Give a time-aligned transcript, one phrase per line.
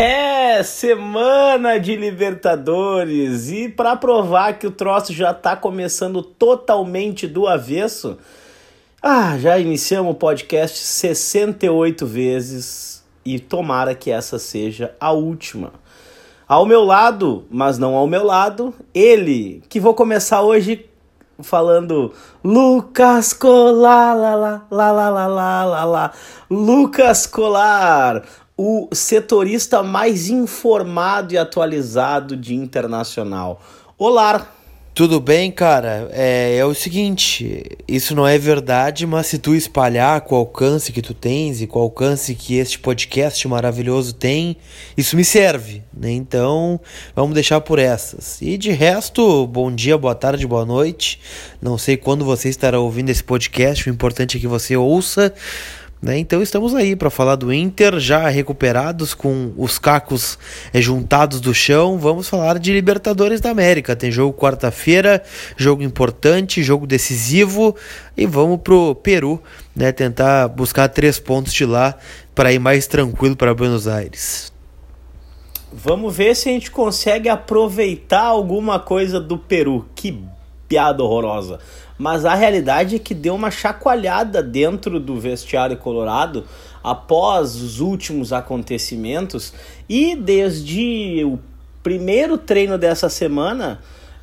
[0.00, 7.48] É semana de Libertadores e para provar que o troço já tá começando totalmente do
[7.48, 8.16] avesso.
[9.02, 15.72] Ah, já iniciamos o podcast 68 vezes e tomara que essa seja a última.
[16.46, 20.88] Ao meu lado, mas não ao meu lado, ele, que vou começar hoje
[21.40, 22.12] falando
[22.44, 26.12] Lucas Colar, lá, lá, lá, lá, lá, lá, lá,
[26.48, 28.22] Lucas Colar,
[28.60, 33.62] o setorista mais informado e atualizado de internacional.
[33.96, 34.50] Olá!
[34.92, 36.08] Tudo bem, cara?
[36.10, 40.90] É, é, o seguinte, isso não é verdade, mas se tu espalhar com o alcance
[40.90, 44.56] que tu tens e com o alcance que este podcast maravilhoso tem,
[44.96, 46.10] isso me serve, né?
[46.10, 46.80] Então,
[47.14, 48.42] vamos deixar por essas.
[48.42, 51.20] E de resto, bom dia, boa tarde, boa noite.
[51.62, 55.32] Não sei quando você estará ouvindo esse podcast, o importante é que você ouça.
[56.00, 56.18] Né?
[56.18, 60.38] Então estamos aí para falar do Inter, já recuperados com os cacos
[60.72, 61.98] é, juntados do chão.
[61.98, 63.96] Vamos falar de Libertadores da América.
[63.96, 65.22] Tem jogo quarta-feira,
[65.56, 67.74] jogo importante, jogo decisivo.
[68.16, 69.42] E vamos pro Peru,
[69.74, 69.90] né?
[69.90, 71.96] tentar buscar três pontos de lá
[72.34, 74.52] para ir mais tranquilo para Buenos Aires.
[75.72, 79.86] Vamos ver se a gente consegue aproveitar alguma coisa do Peru.
[79.94, 80.18] Que
[80.68, 81.58] piada horrorosa.
[81.96, 86.44] Mas a realidade é que deu uma chacoalhada dentro do vestiário colorado
[86.84, 89.52] após os últimos acontecimentos
[89.88, 91.38] e desde o
[91.82, 93.80] primeiro treino dessa semana,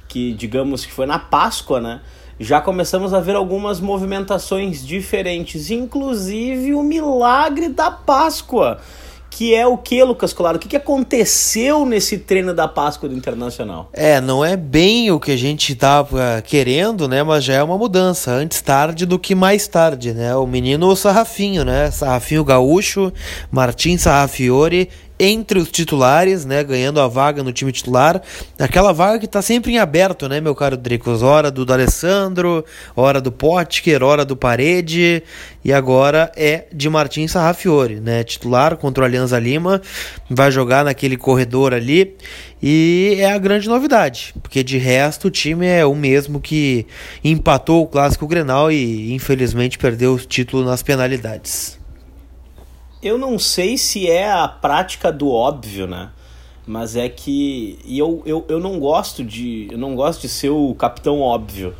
[0.07, 2.01] que digamos que foi na Páscoa, né?
[2.39, 8.79] Já começamos a ver algumas movimentações diferentes, inclusive o milagre da Páscoa
[9.29, 10.57] que é o que, Lucas Claro?
[10.57, 13.89] O que, que aconteceu nesse treino da Páscoa do Internacional?
[13.93, 17.21] É, não é bem o que a gente estava querendo, né?
[17.23, 18.31] Mas já é uma mudança.
[18.31, 20.35] Antes tarde do que mais tarde, né?
[20.35, 21.91] O menino Sarrafinho, né?
[21.91, 23.11] Sarrafinho Gaúcho,
[23.51, 28.21] Martim Sarrafiore entre os titulares, né, ganhando a vaga no time titular,
[28.59, 33.21] aquela vaga que está sempre em aberto, né, meu caro Dricos, hora do D'Alessandro, hora
[33.21, 35.23] do Potker, hora do Parede,
[35.63, 39.81] e agora é de Martins Sarrafiore, né, titular contra o Alianza Lima,
[40.29, 42.15] vai jogar naquele corredor ali,
[42.61, 46.85] e é a grande novidade, porque de resto o time é o mesmo que
[47.23, 51.84] empatou o Clássico Grenal e infelizmente perdeu o título nas penalidades
[53.05, 56.09] eu não sei se é a prática do óbvio, né?
[56.65, 57.77] Mas é que.
[57.85, 59.67] E eu, eu, eu não gosto de.
[59.71, 61.75] Eu não gosto de ser o capitão óbvio.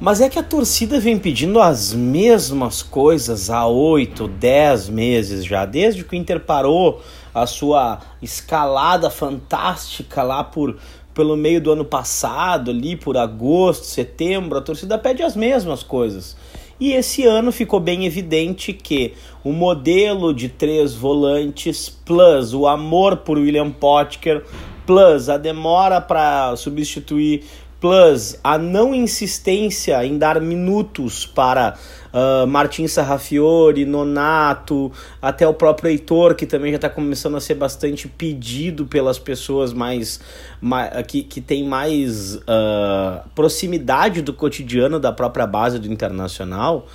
[0.00, 5.64] Mas é que a torcida vem pedindo as mesmas coisas há oito, dez meses já.
[5.64, 7.00] Desde que o Inter parou
[7.32, 10.78] a sua escalada fantástica lá por
[11.14, 16.36] pelo meio do ano passado, ali por agosto, setembro, a torcida pede as mesmas coisas.
[16.80, 19.12] E esse ano ficou bem evidente que
[19.44, 24.42] o modelo de três volantes, plus o amor por William Potker,
[24.86, 27.44] plus a demora para substituir
[27.78, 31.76] plus a não insistência em dar minutos para
[32.12, 37.54] uh, Martin Sarrafiore, Nonato, até o próprio Heitor, que também já está começando a ser
[37.54, 40.20] bastante pedido pelas pessoas mais,
[40.60, 46.86] mais que, que tem mais uh, proximidade do cotidiano da própria base do Internacional.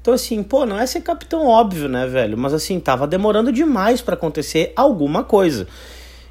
[0.00, 2.36] Então, assim, pô, não é ser capitão óbvio, né, velho?
[2.36, 5.68] Mas, assim, tava demorando demais para acontecer alguma coisa.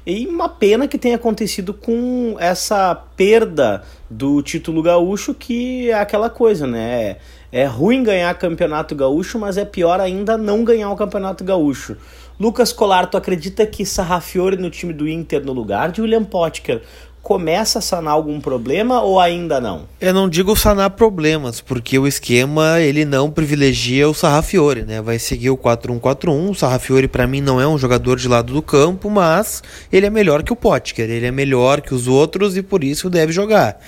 [0.04, 6.28] E uma pena que tenha acontecido com essa perda do título gaúcho, que é aquela
[6.28, 7.16] coisa, né?
[7.52, 11.96] É, é ruim ganhar campeonato gaúcho, mas é pior ainda não ganhar o campeonato gaúcho.
[12.40, 16.82] Lucas Colar, tu acredita que Sarrafiore no time do Inter no lugar de William Potker
[17.22, 19.86] começa a sanar algum problema ou ainda não?
[20.00, 25.00] Eu não digo sanar problemas, porque o esquema ele não privilegia o Sarrafiore, né?
[25.00, 26.50] Vai seguir o 4-1-4-1.
[26.50, 30.10] O Sarrafiore para mim não é um jogador de lado do campo, mas ele é
[30.10, 33.78] melhor que o Potker, ele é melhor que os outros e por isso deve jogar.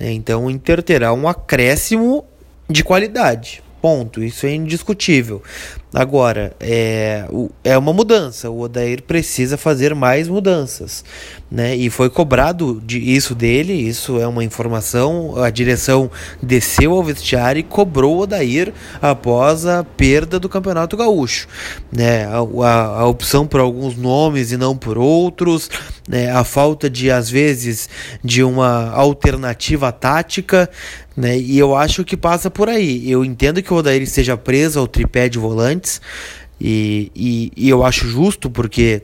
[0.00, 2.24] Então o Inter terá um acréscimo
[2.70, 3.62] de qualidade.
[3.82, 5.42] Ponto, isso é indiscutível.
[5.92, 7.24] Agora, é,
[7.64, 8.48] é uma mudança.
[8.48, 11.04] O Odair precisa fazer mais mudanças.
[11.50, 11.74] Né?
[11.74, 15.42] E foi cobrado de isso dele, isso é uma informação.
[15.42, 16.08] A direção
[16.40, 18.72] desceu ao vestiário e cobrou o Odair
[19.02, 21.48] após a perda do Campeonato Gaúcho.
[21.90, 22.24] Né?
[22.24, 25.68] A, a, a opção por alguns nomes e não por outros,
[26.08, 26.30] né?
[26.30, 27.88] a falta de, às vezes,
[28.22, 30.70] de uma alternativa tática.
[31.16, 31.36] Né?
[31.36, 33.10] E eu acho que passa por aí.
[33.10, 36.00] Eu entendo que o Odair esteja preso ao tripé de volante antes.
[36.60, 39.02] E, e, e, eu acho justo porque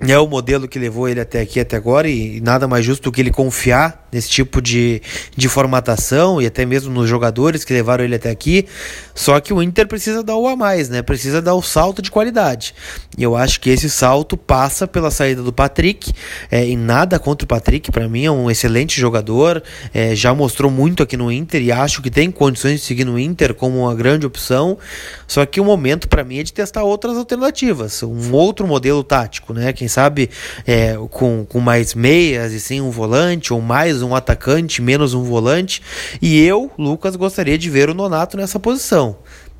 [0.00, 3.04] é o modelo que levou ele até aqui, até agora, e, e nada mais justo
[3.04, 5.02] do que ele confiar nesse tipo de,
[5.36, 8.66] de formatação e até mesmo nos jogadores que levaram ele até aqui.
[9.14, 11.02] Só que o Inter precisa dar o a mais, né?
[11.02, 12.74] Precisa dar o salto de qualidade.
[13.16, 16.12] E eu acho que esse salto passa pela saída do Patrick.
[16.50, 19.62] É, e nada contra o Patrick, para mim é um excelente jogador.
[19.92, 23.18] É, já mostrou muito aqui no Inter e acho que tem condições de seguir no
[23.18, 24.78] Inter como uma grande opção.
[25.26, 29.52] Só que o momento para mim é de testar outras alternativas, um outro modelo tático,
[29.52, 29.72] né?
[29.72, 30.30] Quem sabe
[30.66, 35.14] é, com, com mais meias e sem um volante ou mais mais um atacante, menos
[35.14, 35.82] um volante.
[36.22, 39.16] E eu, Lucas, gostaria de ver o Nonato nessa posição.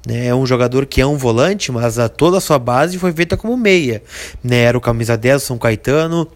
[0.07, 0.27] Né?
[0.27, 3.37] É um jogador que é um volante, mas a, toda a sua base foi feita
[3.37, 4.03] como meia.
[4.43, 4.59] Né?
[4.63, 6.29] Era o camisa 10 São Caetano,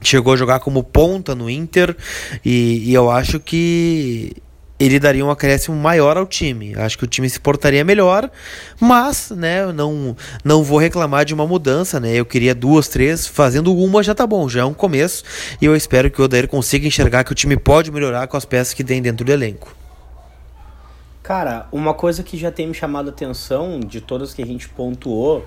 [0.00, 1.96] chegou a jogar como ponta no Inter
[2.44, 4.32] e, e eu acho que
[4.86, 6.74] ele daria um acréscimo maior ao time.
[6.74, 8.30] Acho que o time se portaria melhor,
[8.80, 12.14] mas, né, não, não vou reclamar de uma mudança, né?
[12.14, 15.24] Eu queria duas, três, fazendo uma já tá bom, já é um começo,
[15.60, 18.44] e eu espero que o Odair consiga enxergar que o time pode melhorar com as
[18.44, 19.74] peças que tem dentro do elenco.
[21.22, 24.68] Cara, uma coisa que já tem me chamado a atenção de todas que a gente
[24.68, 25.46] pontuou,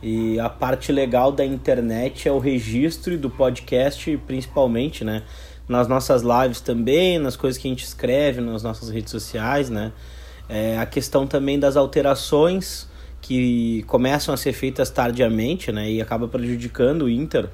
[0.00, 5.24] e a parte legal da internet é o registro do podcast, principalmente, né?
[5.68, 9.92] Nas nossas lives também, nas coisas que a gente escreve nas nossas redes sociais, né?
[10.48, 12.88] É, a questão também das alterações
[13.20, 15.90] que começam a ser feitas tardiamente, né?
[15.90, 17.48] E acaba prejudicando o Inter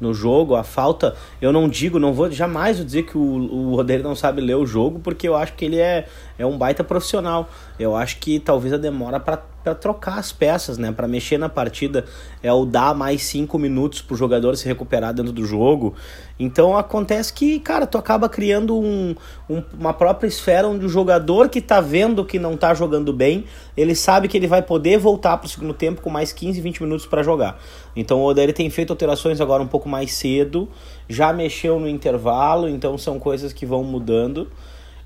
[0.00, 4.02] no jogo, a falta, eu não digo, não vou jamais dizer que o, o Rodeiro
[4.02, 6.08] não sabe ler o jogo, porque eu acho que ele é,
[6.40, 7.50] é um baita profissional.
[7.78, 12.06] Eu acho que talvez a demora para trocar as peças, né, para mexer na partida,
[12.42, 15.94] é o dar mais cinco minutos pro jogador se recuperar dentro do jogo.
[16.38, 19.14] Então acontece que, cara, tu acaba criando um,
[19.50, 23.44] um, uma própria esfera onde o jogador que tá vendo que não tá jogando bem,
[23.76, 27.04] ele sabe que ele vai poder voltar pro segundo tempo com mais 15, 20 minutos
[27.04, 27.60] para jogar.
[27.94, 30.70] Então o Odair tem feito alterações agora um pouco mais cedo,
[31.06, 34.48] já mexeu no intervalo, então são coisas que vão mudando.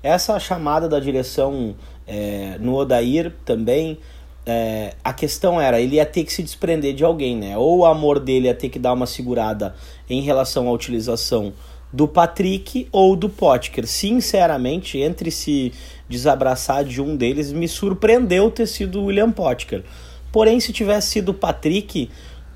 [0.05, 1.75] Essa chamada da direção
[2.05, 3.97] é, no Odair também,
[4.45, 7.57] é, a questão era, ele ia ter que se desprender de alguém, né?
[7.57, 9.73] Ou o amor dele ia ter que dar uma segurada
[10.07, 11.53] em relação à utilização
[11.91, 13.87] do Patrick ou do Potker.
[13.87, 15.73] Sinceramente, entre se
[16.07, 19.83] desabraçar de um deles, me surpreendeu ter sido o William Potker.
[20.31, 22.11] Porém, se tivesse sido o Patrick,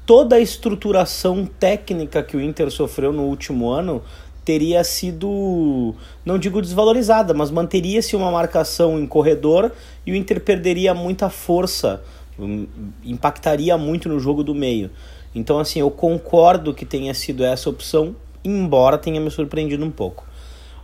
[0.06, 4.04] toda a estruturação técnica que o Inter sofreu no último ano
[4.44, 5.94] teria sido,
[6.26, 9.72] não digo desvalorizada, mas manteria-se uma marcação em corredor
[10.06, 12.04] e o Inter perderia muita força,
[12.38, 12.66] hum,
[13.04, 14.90] impactaria muito no jogo do meio.
[15.36, 20.26] Então, assim, eu concordo que tenha sido essa opção, embora tenha me surpreendido um pouco.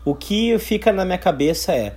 [0.04, 1.96] O que fica na minha cabeça é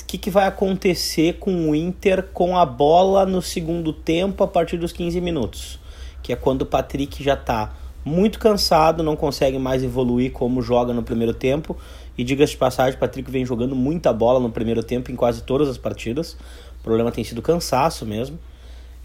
[0.00, 4.46] o que, que vai acontecer com o Inter com a bola no segundo tempo a
[4.46, 5.80] partir dos 15 minutos,
[6.22, 7.74] que é quando o Patrick já está
[8.08, 11.76] muito cansado, não consegue mais evoluir como joga no primeiro tempo.
[12.16, 15.68] E diga-se de passagem, Patrick vem jogando muita bola no primeiro tempo em quase todas
[15.68, 16.32] as partidas.
[16.80, 18.38] O problema tem sido cansaço mesmo.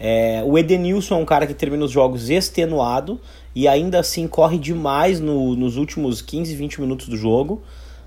[0.00, 3.20] É, o Edenilson é um cara que termina os jogos extenuado
[3.54, 7.62] e ainda assim corre demais no, nos últimos 15, 20 minutos do jogo.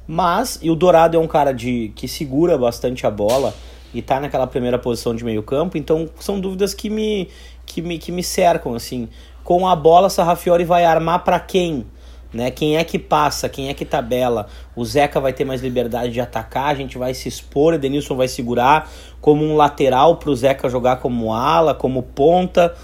[0.06, 3.54] Mas, e o Dourado é um cara de, que segura bastante a bola
[3.94, 7.30] e tá naquela primeira posição de meio campo, então são dúvidas que me,
[7.66, 9.08] que me, que me cercam, assim
[9.48, 11.86] com a bola, Sarrafiori vai armar para quem?
[12.34, 12.52] Né?
[12.52, 13.48] Quem é que passa?
[13.48, 14.48] Quem é que tabela?
[14.76, 18.14] O Zeca vai ter mais liberdade de atacar, a gente vai se expor, o Denilson
[18.18, 18.92] vai segurar
[19.22, 22.76] como um lateral para o Zeca jogar como ala, como ponta.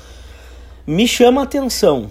[0.88, 2.10] Me chama a atenção.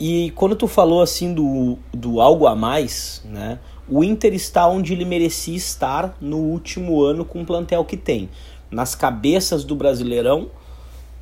[0.00, 3.58] E quando tu falou assim do, do algo a mais, né?
[3.86, 8.30] O Inter está onde ele merecia estar no último ano com o plantel que tem.
[8.70, 10.48] Nas cabeças do Brasileirão,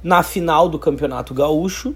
[0.00, 1.92] na final do Campeonato Gaúcho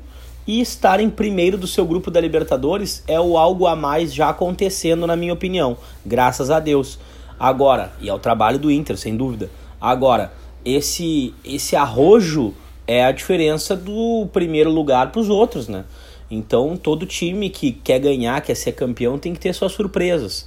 [0.46, 4.28] e estar em primeiro do seu grupo da Libertadores é o algo a mais já
[4.28, 5.76] acontecendo, na minha opinião.
[6.04, 6.98] Graças a Deus.
[7.38, 9.50] Agora, e é o trabalho do Inter, sem dúvida.
[9.80, 10.32] Agora,
[10.64, 12.54] esse, esse arrojo
[12.86, 15.84] é a diferença do primeiro lugar para os outros, né?
[16.30, 20.46] Então, todo time que quer ganhar, quer ser campeão, tem que ter suas surpresas.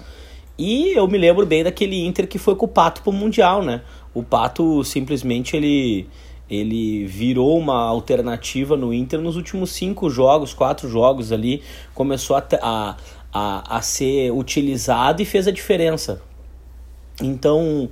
[0.57, 3.81] E eu me lembro bem daquele Inter que foi com o Pato pro Mundial, né?
[4.13, 6.07] O Pato simplesmente ele
[6.49, 12.45] ele virou uma alternativa no Inter nos últimos cinco jogos, quatro jogos ali, começou a,
[12.61, 12.97] a,
[13.33, 16.21] a, a ser utilizado e fez a diferença.
[17.21, 17.89] Então,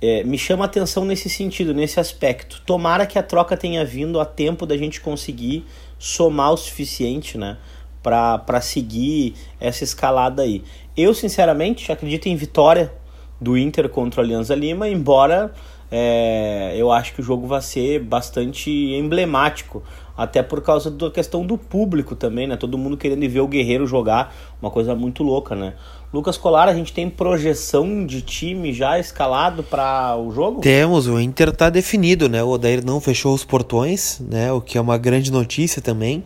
[0.00, 2.62] é, me chama atenção nesse sentido, nesse aspecto.
[2.64, 5.64] Tomara que a troca tenha vindo a tempo da gente conseguir
[5.98, 7.58] somar o suficiente, né?
[8.04, 10.62] para seguir essa escalada aí.
[10.94, 12.92] Eu, sinceramente, acredito em vitória
[13.40, 15.52] do Inter contra o Alianza Lima, embora
[15.96, 19.80] é, eu acho que o jogo vai ser bastante emblemático
[20.16, 22.56] até por causa da questão do público também, né?
[22.56, 25.74] Todo mundo querendo ver o Guerreiro jogar, uma coisa muito louca, né?
[26.12, 30.60] Lucas Colar, a gente tem projeção de time já escalado para o jogo?
[30.60, 32.42] Temos, o Inter está definido, né?
[32.42, 34.52] O Odair não fechou os portões, né?
[34.52, 36.24] O que é uma grande notícia também.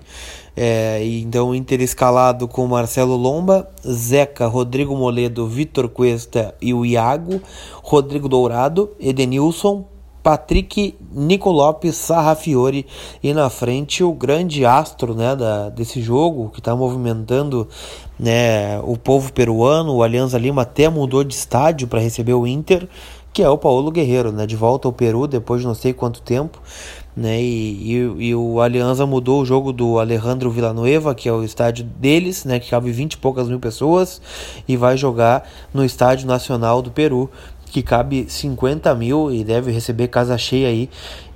[0.61, 7.41] É, então, Inter escalado com Marcelo Lomba, Zeca, Rodrigo Moledo, Vitor Cuesta e o Iago,
[7.81, 9.85] Rodrigo Dourado, Edenilson,
[10.21, 12.85] Patrick, Nico Lopes, Sarrafiore
[13.23, 17.69] e na frente o grande astro né, da, desse jogo que está movimentando
[18.19, 19.95] né, o povo peruano.
[19.95, 22.89] O Alianza Lima até mudou de estádio para receber o Inter,
[23.33, 26.21] que é o Paulo Guerreiro, né, de volta ao Peru depois de não sei quanto
[26.23, 26.61] tempo.
[27.17, 31.43] Né, e, e, e o Alianza mudou o jogo do Alejandro Villanueva, que é o
[31.43, 34.23] estádio deles, né, que cabe 20 e poucas mil pessoas,
[34.69, 37.29] e vai jogar no Estádio Nacional do Peru,
[37.71, 40.89] que cabe 50 mil e deve receber casa cheia aí.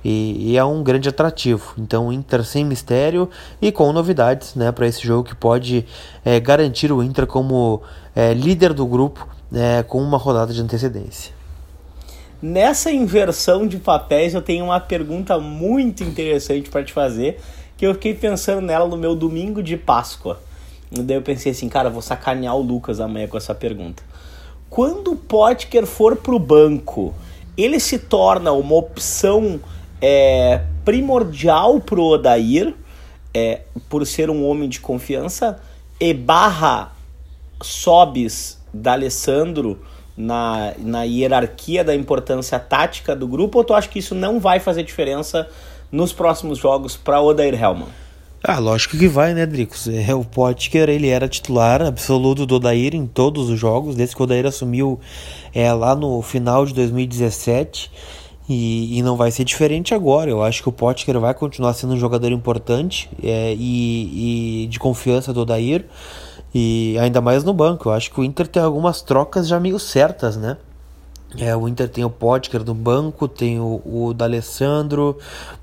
[0.03, 1.73] E, e, é um grande atrativo.
[1.77, 3.29] Então, Inter sem mistério
[3.61, 5.85] e com novidades né, para esse jogo que pode
[6.25, 7.81] é, garantir o Inter como
[8.15, 11.42] é, líder do grupo é, com uma rodada de antecedência.
[12.43, 17.39] Nessa inversão de papéis, eu tenho uma pergunta muito interessante para te fazer,
[17.77, 20.39] que eu fiquei pensando nela no meu domingo de Páscoa.
[20.91, 24.03] E daí eu pensei assim, cara, vou sacanear o Lucas amanhã com essa pergunta
[24.73, 27.13] quando o Potker for para o banco,
[27.55, 29.59] ele se torna uma opção
[30.01, 32.73] é, primordial para o Odair,
[33.31, 35.61] é, por ser um homem de confiança,
[35.99, 36.91] e barra
[37.61, 39.79] sobes da Alessandro
[40.15, 44.59] na, na hierarquia da importância tática do grupo, ou tu acha que isso não vai
[44.59, 45.47] fazer diferença
[45.91, 47.89] nos próximos jogos para Odair Helman?
[48.45, 49.87] Ah, lógico que vai, né, Dricos?
[49.87, 54.21] É, o Potker, ele era titular absoluto do Odair em todos os jogos, desde que
[54.21, 54.99] o Odair assumiu
[55.53, 57.89] é, lá no final de 2017.
[58.49, 60.29] E, e, não vai ser diferente agora.
[60.29, 64.77] Eu acho que o Potker vai continuar sendo um jogador importante é, e, e, de
[64.77, 65.85] confiança do Odair.
[66.53, 67.89] E ainda mais no banco.
[67.89, 70.57] Eu acho que o Inter tem algumas trocas já meio certas, né?
[71.37, 75.17] É, o Inter tem o Potker no banco, tem o, o D'Alessandro,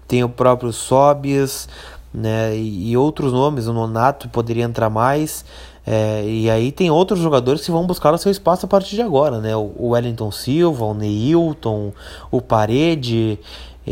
[0.08, 1.68] tem o próprio Sobies
[2.12, 2.56] né?
[2.56, 5.44] E, e outros nomes, o Nonato poderia entrar mais.
[5.86, 9.02] É, e aí tem outros jogadores que vão buscar o seu espaço a partir de
[9.02, 9.56] agora, né?
[9.56, 11.92] O, o Wellington Silva, o Neilton,
[12.30, 13.38] o Parede.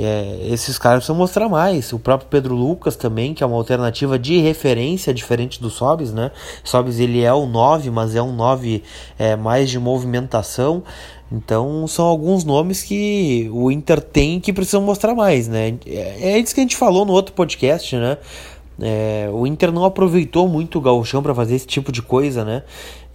[0.00, 1.92] É, esses caras precisam mostrar mais.
[1.92, 6.30] O próprio Pedro Lucas também, que é uma alternativa de referência diferente do Sobis, né?
[6.62, 8.82] Sobis ele é o 9, mas é um 9
[9.18, 10.84] é, mais de movimentação.
[11.32, 15.74] Então são alguns nomes que o Inter tem que precisam mostrar mais, né?
[15.84, 18.18] É, é isso que a gente falou no outro podcast, né?
[18.80, 22.62] É, o Inter não aproveitou muito o gauchão para fazer esse tipo de coisa, né?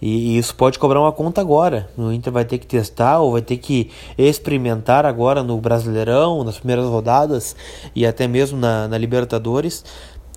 [0.04, 1.88] E, e, isso pode cobrar uma conta agora.
[1.96, 6.58] O Inter vai ter que testar ou vai ter que experimentar agora no Brasileirão, nas
[6.58, 7.56] primeiras rodadas
[7.96, 9.82] e até mesmo na, na Libertadores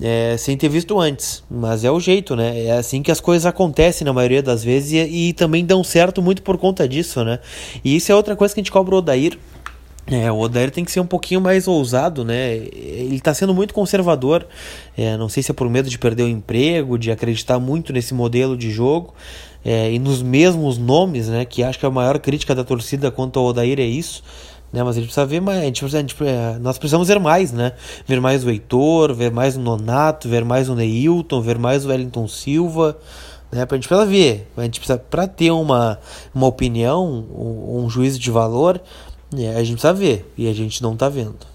[0.01, 1.43] é, sem ter visto antes.
[1.51, 2.65] Mas é o jeito, né?
[2.65, 6.21] É assim que as coisas acontecem na maioria das vezes e, e também dão certo
[6.21, 7.39] muito por conta disso, né?
[7.83, 9.37] E isso é outra coisa que a gente cobra o Odair.
[10.09, 12.55] É, o Odair tem que ser um pouquinho mais ousado, né?
[12.55, 14.47] Ele está sendo muito conservador.
[14.97, 18.13] É, não sei se é por medo de perder o emprego, de acreditar muito nesse
[18.13, 19.13] modelo de jogo.
[19.65, 21.43] É, e nos mesmos nomes, né?
[21.43, 24.23] Que acho que a maior crítica da torcida quanto ao Odair é isso
[24.71, 24.83] né?
[24.83, 27.51] Mas a gente precisa ver mais, a gente, a gente, é, nós precisamos ver mais,
[27.51, 27.73] né?
[28.05, 31.89] Ver mais o Heitor, ver mais o Nonato, ver mais o Neilton, ver mais o
[31.89, 32.97] Wellington Silva,
[33.51, 33.65] né?
[33.65, 35.99] Pra gente precisa ver, a gente precisa, pra ter uma,
[36.33, 38.81] uma opinião, um, um juízo de valor,
[39.31, 39.55] né?
[39.55, 41.45] a gente precisa ver, e a gente não tá vendo.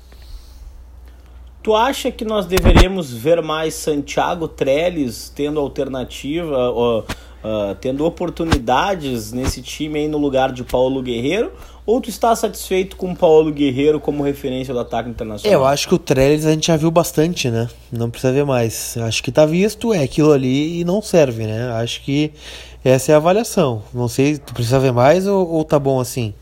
[1.62, 9.32] Tu acha que nós deveríamos ver mais Santiago Trellis tendo alternativa, ou, uh, tendo oportunidades
[9.32, 11.52] nesse time aí no lugar de Paulo Guerreiro?
[11.84, 15.60] Ou tu está satisfeito com o Paulo Guerreiro como referência do ataque internacional?
[15.60, 17.68] Eu acho que o Trellis a gente já viu bastante, né?
[17.90, 18.96] Não precisa ver mais.
[18.98, 21.72] Acho que tá visto, é aquilo ali e não serve, né?
[21.72, 22.32] Acho que
[22.84, 23.82] essa é a avaliação.
[23.92, 26.34] Não sei, tu precisa ver mais ou, ou tá bom assim?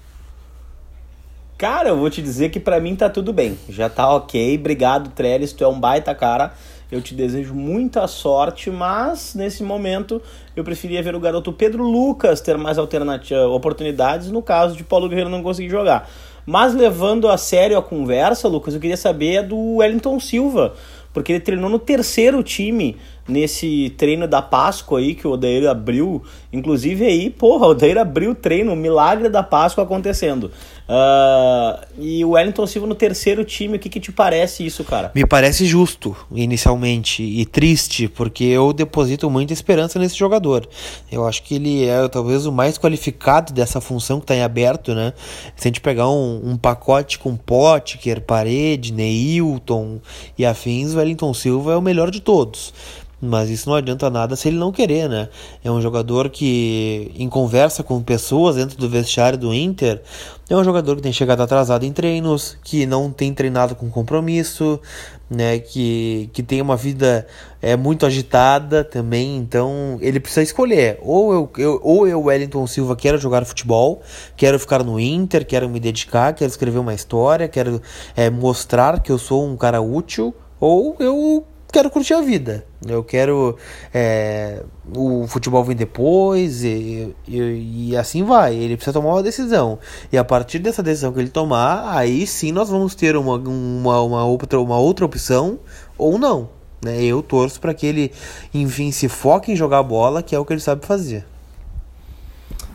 [1.61, 3.59] Cara, eu vou te dizer que para mim tá tudo bem.
[3.69, 4.57] Já tá ok.
[4.57, 5.53] Obrigado, Trellis.
[5.53, 6.55] Tu é um baita cara.
[6.91, 10.23] Eu te desejo muita sorte, mas nesse momento
[10.57, 15.07] eu preferia ver o garoto Pedro Lucas ter mais alternativas, oportunidades no caso de Paulo
[15.07, 16.09] Guerreiro não conseguir jogar.
[16.47, 20.73] Mas levando a sério a conversa, Lucas, eu queria saber do Wellington Silva,
[21.13, 22.97] porque ele treinou no terceiro time
[23.31, 26.23] nesse treino da Páscoa aí que o Odair abriu.
[26.53, 30.51] Inclusive aí, porra, o Odair abriu o treino, o milagre da Páscoa acontecendo.
[30.91, 35.13] Uh, e o Wellington Silva no terceiro time, o que, que te parece isso, cara?
[35.15, 40.69] Me parece justo, inicialmente, e triste, porque eu deposito muita esperança nesse jogador.
[41.11, 44.93] Eu acho que ele é talvez o mais qualificado dessa função que está em aberto,
[44.93, 45.13] né?
[45.55, 50.01] Se a gente pegar um, um pacote com Potker, Parede, Neilton
[50.37, 52.75] e afins, o Wellington Silva é o melhor de todos.
[53.21, 55.29] Mas isso não adianta nada se ele não querer, né?
[55.63, 60.01] É um jogador que, em conversa com pessoas dentro do vestiário do Inter,
[60.49, 64.81] é um jogador que tem chegado atrasado em treinos, que não tem treinado com compromisso,
[65.29, 65.59] né?
[65.59, 67.27] Que, que tem uma vida
[67.61, 69.37] é, muito agitada também.
[69.37, 74.01] Então ele precisa escolher: ou eu, eu, ou eu, Wellington Silva, quero jogar futebol,
[74.35, 77.83] quero ficar no Inter, quero me dedicar, quero escrever uma história, quero
[78.17, 82.65] é, mostrar que eu sou um cara útil, ou eu quero curtir a vida.
[82.87, 83.57] Eu quero.
[83.93, 84.63] É,
[84.97, 88.55] o futebol vem depois e, e, e, assim vai.
[88.55, 89.79] Ele precisa tomar uma decisão.
[90.13, 94.03] E a partir dessa decisão que ele tomar, aí sim nós vamos ter uma, uma,
[94.03, 95.59] uma, outra, uma outra opção
[95.97, 96.49] ou não.
[96.83, 97.03] Né?
[97.03, 98.13] Eu torço para que ele,
[98.55, 101.25] enfim, se foque em jogar bola, que é o que ele sabe fazer.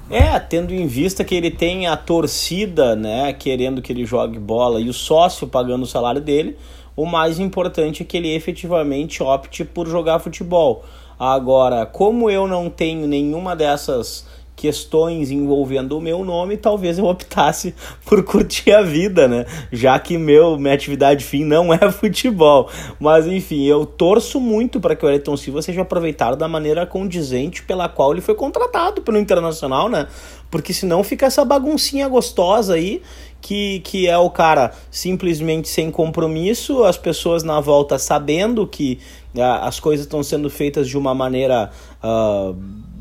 [0.10, 4.80] É, tendo em vista que ele tem a torcida, né, querendo que ele jogue bola
[4.80, 6.56] e o sócio pagando o salário dele,
[6.96, 10.84] o mais importante é que ele efetivamente opte por jogar futebol.
[11.20, 14.26] Agora, como eu não tenho nenhuma dessas
[14.56, 17.76] questões envolvendo o meu nome, talvez eu optasse
[18.06, 19.46] por curtir a vida, né?
[19.72, 22.70] Já que meu minha atividade fim não é futebol.
[23.00, 27.64] Mas enfim, eu torço muito para que o Elton Silva seja aproveitado da maneira condizente
[27.64, 30.08] pela qual ele foi contratado pelo Internacional, né?
[30.50, 33.02] Porque senão fica essa baguncinha gostosa aí
[33.46, 38.98] que, que é o cara simplesmente sem compromisso, as pessoas na volta sabendo que
[39.36, 41.70] uh, as coisas estão sendo feitas de uma maneira
[42.04, 42.56] uh,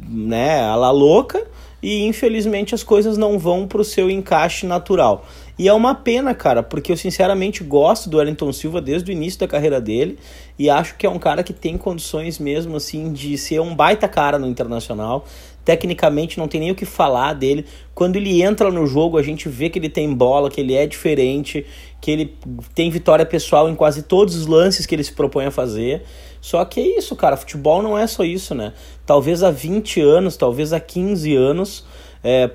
[0.06, 1.42] né, a la louca,
[1.82, 5.24] e infelizmente as coisas não vão para o seu encaixe natural.
[5.58, 9.40] E é uma pena, cara, porque eu sinceramente gosto do Wellington Silva desde o início
[9.40, 10.18] da carreira dele
[10.58, 14.08] e acho que é um cara que tem condições mesmo assim de ser um baita
[14.08, 15.24] cara no internacional,
[15.64, 17.64] Tecnicamente não tem nem o que falar dele.
[17.94, 20.86] Quando ele entra no jogo, a gente vê que ele tem bola, que ele é
[20.86, 21.64] diferente,
[22.00, 22.34] que ele
[22.74, 26.02] tem vitória pessoal em quase todos os lances que ele se propõe a fazer.
[26.40, 27.36] Só que é isso, cara.
[27.36, 28.74] Futebol não é só isso, né?
[29.06, 31.86] Talvez há 20 anos, talvez há 15 anos,
[32.22, 32.50] é,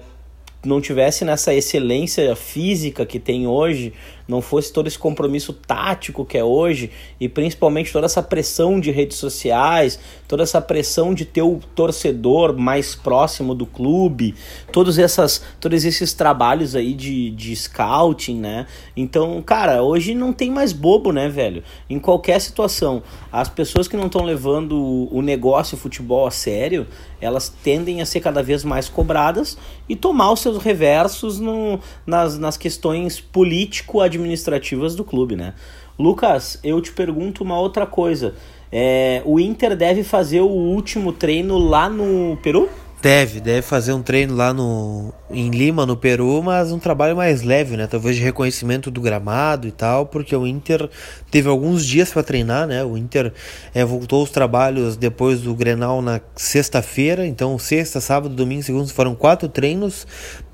[0.64, 3.94] não tivesse nessa excelência física que tem hoje,
[4.30, 8.92] não fosse todo esse compromisso tático que é hoje e principalmente toda essa pressão de
[8.92, 14.36] redes sociais, toda essa pressão de ter o torcedor mais próximo do clube,
[14.72, 18.68] todos, essas, todos esses trabalhos aí de, de scouting, né?
[18.96, 21.64] Então, cara, hoje não tem mais bobo, né, velho?
[21.90, 23.02] Em qualquer situação,
[23.32, 26.86] as pessoas que não estão levando o negócio o futebol a sério,
[27.20, 32.38] elas tendem a ser cada vez mais cobradas e tomar os seus reversos no, nas,
[32.38, 35.54] nas questões político-administrativas administrativas do clube, né?
[35.98, 38.34] Lucas, eu te pergunto uma outra coisa.
[38.72, 42.70] É, o Inter deve fazer o último treino lá no Peru?
[43.02, 47.44] Deve, deve fazer um treino lá no em Lima, no Peru, mas um trabalho mais
[47.44, 47.88] leve, né?
[47.88, 50.90] Talvez de reconhecimento do gramado e tal, porque o Inter
[51.32, 52.84] teve alguns dias para treinar, né?
[52.84, 53.32] O Inter
[53.74, 59.16] é, voltou os trabalhos depois do Grenal na sexta-feira, então sexta, sábado, domingo, segundo foram
[59.16, 60.06] quatro treinos,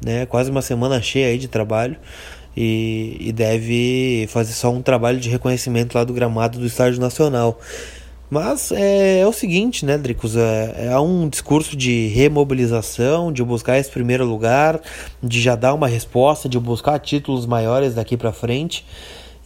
[0.04, 0.28] né?
[0.28, 1.98] Quase uma semana cheia aí de trabalho
[2.56, 7.60] e, e deve fazer só um trabalho de reconhecimento lá do gramado do Estádio Nacional.
[8.30, 10.36] Mas é, é, o seguinte, né, Dricos?
[10.36, 14.82] É, é, um discurso de remobilização, de buscar esse primeiro lugar,
[15.22, 18.86] de já dar uma resposta, de buscar títulos maiores daqui para frente.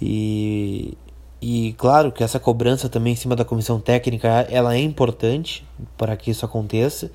[0.01, 0.97] E,
[1.41, 5.65] e claro que essa cobrança também em cima da comissão técnica ela é importante
[5.97, 7.11] para que isso aconteça.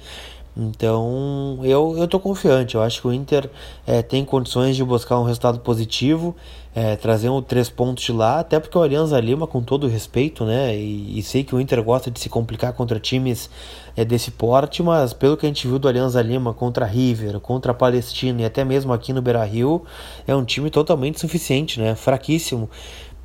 [0.56, 3.50] Então eu, eu tô confiante, eu acho que o Inter
[3.84, 6.34] é, tem condições de buscar um resultado positivo,
[6.72, 10.44] é, trazer um três pontos de lá, até porque o Alianza Lima, com todo respeito,
[10.44, 10.76] né?
[10.76, 13.50] E, e sei que o Inter gosta de se complicar contra times
[13.96, 17.74] é, desse porte, mas pelo que a gente viu do Alianza Lima contra River, contra
[17.74, 19.82] Palestina e até mesmo aqui no Beira Rio,
[20.24, 21.96] é um time totalmente suficiente, né?
[21.96, 22.70] Fraquíssimo.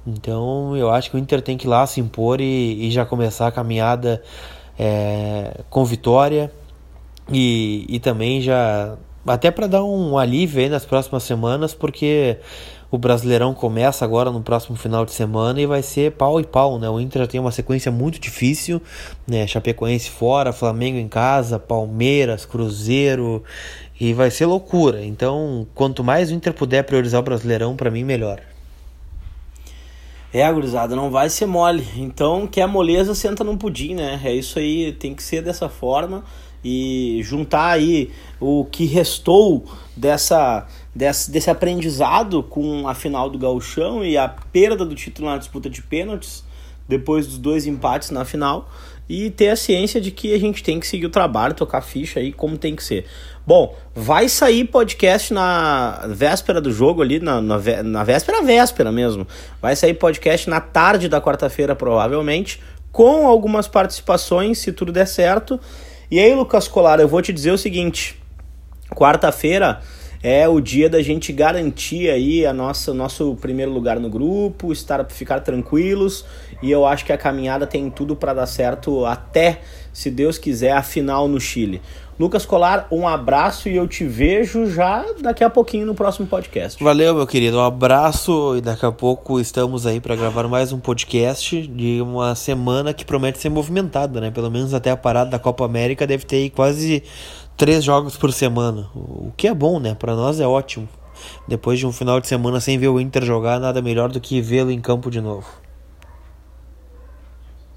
[0.07, 3.05] Então eu acho que o Inter tem que ir lá se impor e, e já
[3.05, 4.23] começar a caminhada
[4.79, 6.51] é, com vitória
[7.31, 8.97] e, e também já.
[9.25, 12.37] Até para dar um alívio aí nas próximas semanas, porque
[12.89, 16.79] o Brasileirão começa agora no próximo final de semana e vai ser pau e pau,
[16.79, 16.89] né?
[16.89, 18.81] O Inter já tem uma sequência muito difícil,
[19.27, 19.45] né?
[19.45, 23.43] Chapecoense fora, Flamengo em casa, Palmeiras, Cruzeiro
[23.99, 25.05] e vai ser loucura.
[25.05, 28.39] Então, quanto mais o Inter puder priorizar o Brasileirão, para mim melhor.
[30.33, 31.85] É, gurizada, não vai ser mole.
[31.95, 34.19] Então, quer moleza, senta num pudim, né?
[34.23, 36.23] É isso aí, tem que ser dessa forma
[36.63, 44.03] e juntar aí o que restou dessa, desse, desse aprendizado com a final do gauchão
[44.03, 46.43] e a perda do título na disputa de pênaltis,
[46.87, 48.69] depois dos dois empates na final,
[49.07, 52.19] e ter a ciência de que a gente tem que seguir o trabalho, tocar ficha
[52.19, 53.05] aí como tem que ser.
[53.45, 59.25] Bom, vai sair podcast na véspera do jogo ali, na, na, na véspera, véspera mesmo.
[59.59, 65.59] Vai sair podcast na tarde da quarta-feira, provavelmente, com algumas participações, se tudo der certo.
[66.11, 68.19] E aí, Lucas Colar, eu vou te dizer o seguinte:
[68.95, 69.79] quarta-feira
[70.23, 75.05] é o dia da gente garantir aí a nossa nosso primeiro lugar no grupo, estar
[75.05, 76.25] ficar tranquilos,
[76.63, 79.61] e eu acho que a caminhada tem tudo para dar certo até,
[79.93, 81.81] se Deus quiser, a final no Chile.
[82.19, 86.83] Lucas Colar, um abraço e eu te vejo já daqui a pouquinho no próximo podcast.
[86.83, 87.57] Valeu, meu querido.
[87.57, 92.35] Um abraço e daqui a pouco estamos aí para gravar mais um podcast de uma
[92.35, 94.31] semana que promete ser movimentada, né?
[94.31, 97.03] Pelo menos até a parada da Copa América deve ter aí quase
[97.55, 99.95] três jogos por semana, o que é bom, né?
[99.95, 100.89] Para nós é ótimo.
[101.47, 104.41] Depois de um final de semana sem ver o Inter jogar, nada melhor do que
[104.41, 105.47] vê-lo em campo de novo.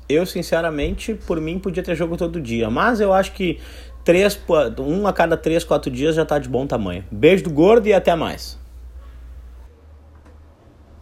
[0.08, 2.68] Eu, sinceramente, por mim, podia ter jogo todo dia.
[2.70, 3.58] Mas eu acho que
[4.04, 4.38] três,
[4.78, 7.04] um a cada três, quatro dias já tá de bom tamanho.
[7.10, 8.61] Beijo do gordo e até mais.